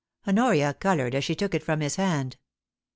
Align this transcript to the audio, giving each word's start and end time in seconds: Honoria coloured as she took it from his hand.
Honoria 0.27 0.73
coloured 0.73 1.13
as 1.13 1.23
she 1.23 1.35
took 1.35 1.53
it 1.53 1.61
from 1.61 1.79
his 1.79 1.97
hand. 1.97 2.37